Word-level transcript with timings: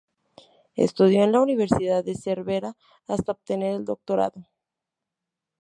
Estudió 0.75 1.23
en 1.23 1.31
la 1.31 1.41
Universidad 1.41 2.03
de 2.03 2.15
Cervera 2.15 2.75
hasta 3.07 3.33
obtener 3.33 3.75
el 3.75 3.85
doctorado. 3.85 4.47